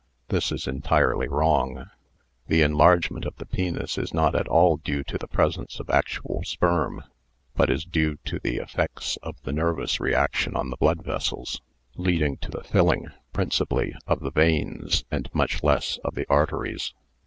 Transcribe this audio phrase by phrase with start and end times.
[0.29, 1.91] This is entirely wrong.
[2.47, 6.41] The enlargement of the penis is not at all due to the presence of actual
[6.43, 7.03] sperm,
[7.55, 11.61] but is due to the effects of the nervous reaction on the blood vessels,
[11.97, 16.95] leading to the filling, principally of the veins, and much less of the arteries.